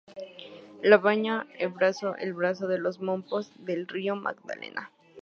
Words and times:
Lo 0.81 0.99
baña 0.99 1.45
el 1.59 1.69
brazo 1.69 2.15
el 2.15 2.33
brazo 2.33 2.67
de 2.67 2.79
Mompós 3.01 3.51
del 3.63 3.87
río 3.87 4.15
Magdalena. 4.15 4.89